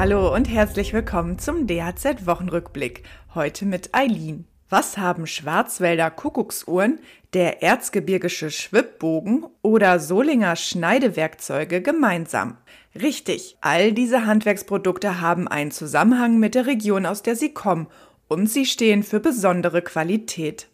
Hallo 0.00 0.34
und 0.34 0.48
herzlich 0.48 0.94
willkommen 0.94 1.38
zum 1.38 1.66
DHZ 1.66 2.24
Wochenrückblick. 2.24 3.02
Heute 3.34 3.66
mit 3.66 3.94
Eileen. 3.94 4.46
Was 4.70 4.96
haben 4.96 5.26
Schwarzwälder 5.26 6.10
Kuckucksuhren, 6.10 7.00
der 7.34 7.62
erzgebirgische 7.62 8.50
Schwibbogen 8.50 9.44
oder 9.60 10.00
Solinger 10.00 10.56
Schneidewerkzeuge 10.56 11.82
gemeinsam? 11.82 12.56
Richtig, 12.94 13.58
all 13.60 13.92
diese 13.92 14.24
Handwerksprodukte 14.24 15.20
haben 15.20 15.48
einen 15.48 15.70
Zusammenhang 15.70 16.38
mit 16.38 16.54
der 16.54 16.64
Region, 16.64 17.04
aus 17.04 17.20
der 17.20 17.36
sie 17.36 17.52
kommen 17.52 17.86
und 18.26 18.46
sie 18.46 18.64
stehen 18.64 19.02
für 19.02 19.20
besondere 19.20 19.82
Qualität. 19.82 20.70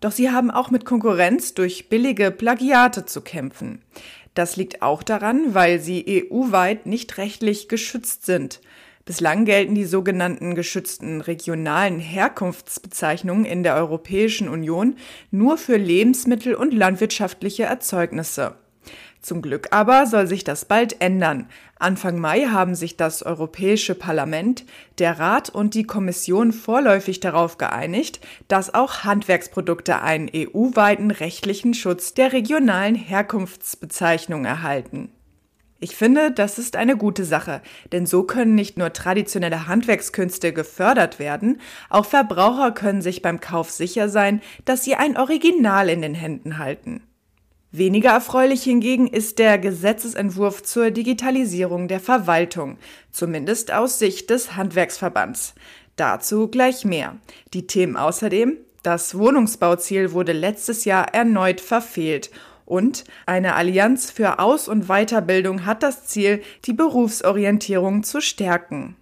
Doch 0.00 0.10
sie 0.12 0.30
haben 0.30 0.50
auch 0.50 0.70
mit 0.70 0.84
Konkurrenz 0.84 1.54
durch 1.54 1.88
billige 1.88 2.30
Plagiate 2.30 3.04
zu 3.04 3.20
kämpfen. 3.20 3.82
Das 4.34 4.56
liegt 4.56 4.82
auch 4.82 5.02
daran, 5.02 5.54
weil 5.54 5.80
sie 5.80 6.26
EU-weit 6.30 6.86
nicht 6.86 7.18
rechtlich 7.18 7.68
geschützt 7.68 8.24
sind. 8.26 8.60
Bislang 9.04 9.44
gelten 9.44 9.74
die 9.74 9.86
sogenannten 9.86 10.54
geschützten 10.54 11.20
regionalen 11.20 11.98
Herkunftsbezeichnungen 11.98 13.44
in 13.44 13.62
der 13.62 13.74
Europäischen 13.74 14.48
Union 14.48 14.96
nur 15.30 15.58
für 15.58 15.76
Lebensmittel 15.76 16.54
und 16.54 16.72
landwirtschaftliche 16.72 17.64
Erzeugnisse. 17.64 18.54
Zum 19.22 19.42
Glück 19.42 19.68
aber 19.70 20.06
soll 20.06 20.26
sich 20.26 20.44
das 20.44 20.64
bald 20.64 21.02
ändern. 21.02 21.46
Anfang 21.78 22.18
Mai 22.18 22.46
haben 22.46 22.74
sich 22.74 22.96
das 22.96 23.22
Europäische 23.22 23.94
Parlament, 23.94 24.64
der 24.98 25.18
Rat 25.18 25.50
und 25.50 25.74
die 25.74 25.84
Kommission 25.84 26.52
vorläufig 26.52 27.20
darauf 27.20 27.58
geeinigt, 27.58 28.20
dass 28.48 28.72
auch 28.72 29.04
Handwerksprodukte 29.04 30.00
einen 30.00 30.30
EU-weiten 30.34 31.10
rechtlichen 31.10 31.74
Schutz 31.74 32.14
der 32.14 32.32
regionalen 32.32 32.94
Herkunftsbezeichnung 32.94 34.46
erhalten. 34.46 35.10
Ich 35.82 35.96
finde, 35.96 36.30
das 36.30 36.58
ist 36.58 36.76
eine 36.76 36.96
gute 36.96 37.24
Sache, 37.24 37.62
denn 37.92 38.04
so 38.06 38.22
können 38.22 38.54
nicht 38.54 38.76
nur 38.76 38.92
traditionelle 38.92 39.66
Handwerkskünste 39.66 40.52
gefördert 40.52 41.18
werden, 41.18 41.60
auch 41.88 42.04
Verbraucher 42.04 42.72
können 42.72 43.00
sich 43.00 43.22
beim 43.22 43.40
Kauf 43.40 43.70
sicher 43.70 44.10
sein, 44.10 44.42
dass 44.66 44.84
sie 44.84 44.94
ein 44.94 45.16
Original 45.16 45.88
in 45.88 46.02
den 46.02 46.14
Händen 46.14 46.58
halten. 46.58 47.02
Weniger 47.72 48.10
erfreulich 48.10 48.64
hingegen 48.64 49.06
ist 49.06 49.38
der 49.38 49.56
Gesetzesentwurf 49.58 50.62
zur 50.62 50.90
Digitalisierung 50.90 51.86
der 51.86 52.00
Verwaltung, 52.00 52.78
zumindest 53.12 53.72
aus 53.72 53.98
Sicht 53.98 54.30
des 54.30 54.56
Handwerksverbands. 54.56 55.54
Dazu 55.94 56.48
gleich 56.48 56.84
mehr. 56.84 57.16
Die 57.54 57.66
Themen 57.66 57.96
außerdem 57.96 58.56
das 58.82 59.16
Wohnungsbauziel 59.18 60.12
wurde 60.12 60.32
letztes 60.32 60.84
Jahr 60.86 61.12
erneut 61.14 61.60
verfehlt 61.60 62.30
und 62.64 63.04
eine 63.26 63.54
Allianz 63.54 64.10
für 64.10 64.38
Aus- 64.38 64.68
und 64.68 64.86
Weiterbildung 64.86 65.66
hat 65.66 65.82
das 65.82 66.06
Ziel, 66.06 66.40
die 66.64 66.72
Berufsorientierung 66.72 68.04
zu 68.04 68.20
stärken. 68.20 68.96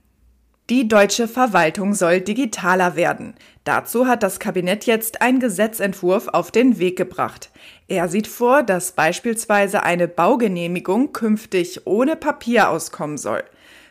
Die 0.70 0.86
deutsche 0.86 1.28
Verwaltung 1.28 1.94
soll 1.94 2.20
digitaler 2.20 2.94
werden. 2.94 3.32
Dazu 3.64 4.06
hat 4.06 4.22
das 4.22 4.38
Kabinett 4.38 4.84
jetzt 4.84 5.22
einen 5.22 5.40
Gesetzentwurf 5.40 6.28
auf 6.28 6.50
den 6.50 6.78
Weg 6.78 6.98
gebracht. 6.98 7.50
Er 7.86 8.08
sieht 8.08 8.26
vor, 8.26 8.62
dass 8.62 8.92
beispielsweise 8.92 9.82
eine 9.82 10.08
Baugenehmigung 10.08 11.14
künftig 11.14 11.86
ohne 11.86 12.16
Papier 12.16 12.68
auskommen 12.68 13.16
soll. 13.16 13.44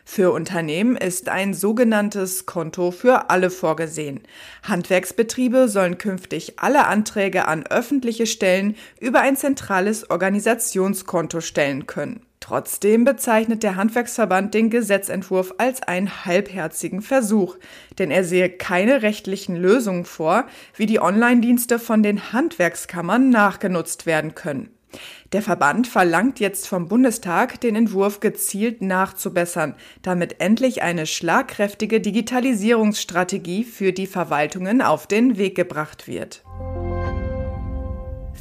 Für 0.04 0.30
Unternehmen 0.30 0.96
ist 0.96 1.28
ein 1.28 1.52
sogenanntes 1.52 2.46
Konto 2.46 2.92
für 2.92 3.28
alle 3.28 3.50
vorgesehen. 3.50 4.20
Handwerksbetriebe 4.62 5.68
sollen 5.68 5.98
künftig 5.98 6.60
alle 6.60 6.86
Anträge 6.86 7.48
an 7.48 7.66
öffentliche 7.66 8.26
Stellen 8.26 8.76
über 9.00 9.20
ein 9.20 9.36
zentrales 9.36 10.08
Organisationskonto 10.10 11.40
stellen 11.40 11.86
können. 11.86 12.27
Trotzdem 12.48 13.04
bezeichnet 13.04 13.62
der 13.62 13.76
Handwerksverband 13.76 14.54
den 14.54 14.70
Gesetzentwurf 14.70 15.52
als 15.58 15.82
einen 15.82 16.24
halbherzigen 16.24 17.02
Versuch, 17.02 17.58
denn 17.98 18.10
er 18.10 18.24
sehe 18.24 18.48
keine 18.48 19.02
rechtlichen 19.02 19.54
Lösungen 19.54 20.06
vor, 20.06 20.46
wie 20.74 20.86
die 20.86 20.98
Online-Dienste 20.98 21.78
von 21.78 22.02
den 22.02 22.32
Handwerkskammern 22.32 23.28
nachgenutzt 23.28 24.06
werden 24.06 24.34
können. 24.34 24.70
Der 25.34 25.42
Verband 25.42 25.88
verlangt 25.88 26.40
jetzt 26.40 26.66
vom 26.68 26.88
Bundestag, 26.88 27.60
den 27.60 27.76
Entwurf 27.76 28.20
gezielt 28.20 28.80
nachzubessern, 28.80 29.74
damit 30.00 30.40
endlich 30.40 30.80
eine 30.80 31.04
schlagkräftige 31.04 32.00
Digitalisierungsstrategie 32.00 33.64
für 33.64 33.92
die 33.92 34.06
Verwaltungen 34.06 34.80
auf 34.80 35.06
den 35.06 35.36
Weg 35.36 35.54
gebracht 35.54 36.08
wird. 36.08 36.44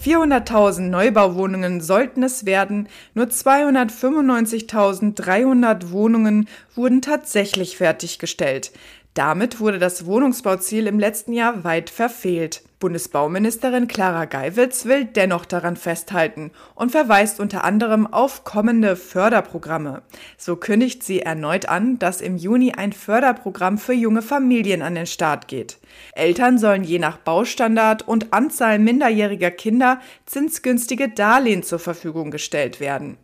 400.000 0.07 0.83
Neubauwohnungen 0.83 1.81
sollten 1.81 2.23
es 2.23 2.45
werden, 2.45 2.87
nur 3.13 3.25
295.300 3.25 5.91
Wohnungen 5.91 6.47
wurden 6.75 7.01
tatsächlich 7.01 7.75
fertiggestellt. 7.75 8.71
Damit 9.17 9.59
wurde 9.59 9.79
das 9.79 10.05
Wohnungsbauziel 10.05 10.85
im 10.85 10.99
letzten 10.99 11.33
Jahr 11.33 11.63
weit 11.63 11.89
verfehlt. 11.89 12.61
Bundesbauministerin 12.77 13.87
Clara 13.87 14.25
Geiwitz 14.25 14.85
will 14.85 15.05
dennoch 15.05 15.45
daran 15.45 15.75
festhalten 15.75 16.51
und 16.75 16.91
verweist 16.91 17.39
unter 17.39 17.63
anderem 17.63 18.05
auf 18.05 18.43
kommende 18.43 18.95
Förderprogramme. 18.95 20.03
So 20.37 20.55
kündigt 20.55 21.01
sie 21.01 21.21
erneut 21.21 21.67
an, 21.67 21.97
dass 21.97 22.21
im 22.21 22.37
Juni 22.37 22.73
ein 22.73 22.93
Förderprogramm 22.93 23.79
für 23.79 23.93
junge 23.93 24.21
Familien 24.21 24.83
an 24.83 24.93
den 24.93 25.07
Start 25.07 25.47
geht. 25.47 25.79
Eltern 26.13 26.59
sollen 26.59 26.83
je 26.83 26.99
nach 26.99 27.17
Baustandard 27.17 28.07
und 28.07 28.33
Anzahl 28.33 28.77
minderjähriger 28.77 29.49
Kinder 29.49 29.99
zinsgünstige 30.27 31.09
Darlehen 31.09 31.63
zur 31.63 31.79
Verfügung 31.79 32.29
gestellt 32.29 32.79
werden. 32.79 33.17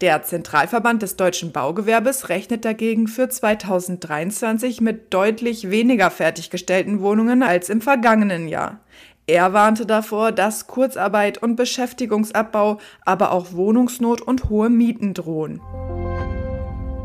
Der 0.00 0.22
Zentralverband 0.22 1.02
des 1.02 1.16
deutschen 1.16 1.52
Baugewerbes 1.52 2.28
rechnet 2.28 2.64
dagegen 2.64 3.08
für 3.08 3.28
2023 3.28 4.80
mit 4.80 5.14
deutlich 5.14 5.70
weniger 5.70 6.10
fertiggestellten 6.10 7.00
Wohnungen 7.00 7.42
als 7.42 7.68
im 7.68 7.80
vergangenen 7.80 8.48
Jahr. 8.48 8.80
Er 9.26 9.52
warnte 9.52 9.86
davor, 9.86 10.30
dass 10.30 10.66
Kurzarbeit 10.66 11.42
und 11.42 11.56
Beschäftigungsabbau, 11.56 12.78
aber 13.04 13.32
auch 13.32 13.52
Wohnungsnot 13.52 14.20
und 14.20 14.48
hohe 14.50 14.70
Mieten 14.70 15.14
drohen. 15.14 15.60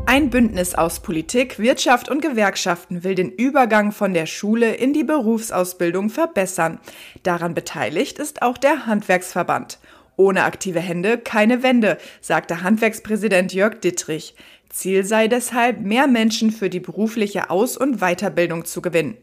Ein 0.04 0.30
Bündnis 0.30 0.74
aus 0.74 1.00
Politik, 1.00 1.58
Wirtschaft 1.58 2.08
und 2.08 2.20
Gewerkschaften 2.20 3.02
will 3.02 3.14
den 3.14 3.30
Übergang 3.30 3.92
von 3.92 4.12
der 4.12 4.26
Schule 4.26 4.74
in 4.74 4.92
die 4.92 5.04
Berufsausbildung 5.04 6.10
verbessern. 6.10 6.80
Daran 7.22 7.54
beteiligt 7.54 8.18
ist 8.18 8.42
auch 8.42 8.58
der 8.58 8.86
Handwerksverband. 8.86 9.78
Ohne 10.22 10.44
aktive 10.44 10.78
Hände 10.78 11.18
keine 11.18 11.64
Wende, 11.64 11.98
sagte 12.20 12.62
Handwerkspräsident 12.62 13.52
Jörg 13.52 13.80
Dittrich. 13.80 14.36
Ziel 14.68 15.04
sei 15.04 15.26
deshalb, 15.26 15.80
mehr 15.80 16.06
Menschen 16.06 16.52
für 16.52 16.70
die 16.70 16.78
berufliche 16.78 17.50
Aus- 17.50 17.76
und 17.76 17.98
Weiterbildung 17.98 18.64
zu 18.64 18.82
gewinnen. 18.82 19.16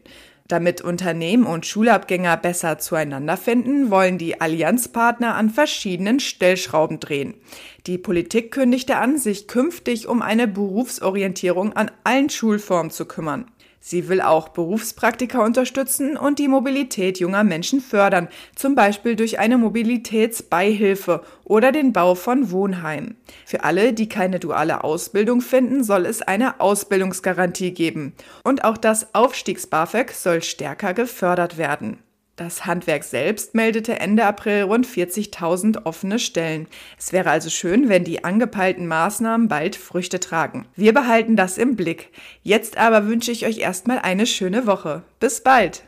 Damit 0.46 0.82
Unternehmen 0.82 1.46
und 1.46 1.64
Schulabgänger 1.64 2.36
besser 2.36 2.76
zueinander 2.76 3.38
finden, 3.38 3.90
wollen 3.90 4.18
die 4.18 4.42
Allianzpartner 4.42 5.36
an 5.36 5.48
verschiedenen 5.48 6.20
Stellschrauben 6.20 7.00
drehen. 7.00 7.32
Die 7.86 7.96
Politik 7.96 8.50
kündigte 8.50 8.96
an, 8.96 9.16
sich 9.16 9.48
künftig 9.48 10.06
um 10.06 10.20
eine 10.20 10.48
Berufsorientierung 10.48 11.72
an 11.72 11.90
allen 12.04 12.28
Schulformen 12.28 12.90
zu 12.90 13.06
kümmern. 13.06 13.46
Sie 13.82 14.08
will 14.08 14.20
auch 14.20 14.50
Berufspraktika 14.50 15.42
unterstützen 15.42 16.18
und 16.18 16.38
die 16.38 16.48
Mobilität 16.48 17.18
junger 17.18 17.44
Menschen 17.44 17.80
fördern, 17.80 18.28
zum 18.54 18.74
Beispiel 18.74 19.16
durch 19.16 19.38
eine 19.38 19.56
Mobilitätsbeihilfe 19.56 21.22
oder 21.44 21.72
den 21.72 21.94
Bau 21.94 22.14
von 22.14 22.50
Wohnheimen. 22.50 23.16
Für 23.46 23.64
alle, 23.64 23.94
die 23.94 24.08
keine 24.08 24.38
duale 24.38 24.84
Ausbildung 24.84 25.40
finden, 25.40 25.82
soll 25.82 26.04
es 26.04 26.20
eine 26.20 26.60
Ausbildungsgarantie 26.60 27.72
geben. 27.72 28.12
Und 28.44 28.64
auch 28.64 28.76
das 28.76 29.14
Aufstiegs-BAföG 29.14 30.12
soll 30.12 30.42
stärker 30.42 30.92
gefördert 30.92 31.56
werden. 31.56 31.98
Das 32.40 32.64
Handwerk 32.64 33.04
selbst 33.04 33.54
meldete 33.54 34.00
Ende 34.00 34.24
April 34.24 34.62
rund 34.62 34.86
40.000 34.86 35.84
offene 35.84 36.18
Stellen. 36.18 36.68
Es 36.98 37.12
wäre 37.12 37.28
also 37.28 37.50
schön, 37.50 37.90
wenn 37.90 38.02
die 38.02 38.24
angepeilten 38.24 38.86
Maßnahmen 38.86 39.46
bald 39.46 39.76
Früchte 39.76 40.20
tragen. 40.20 40.66
Wir 40.74 40.94
behalten 40.94 41.36
das 41.36 41.58
im 41.58 41.76
Blick. 41.76 42.08
Jetzt 42.42 42.78
aber 42.78 43.06
wünsche 43.06 43.30
ich 43.30 43.44
euch 43.44 43.58
erstmal 43.58 43.98
eine 43.98 44.24
schöne 44.24 44.66
Woche. 44.66 45.02
Bis 45.18 45.42
bald! 45.42 45.82